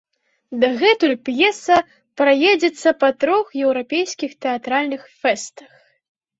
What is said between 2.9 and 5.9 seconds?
па трох еўрапейскіх тэатральных фэстах.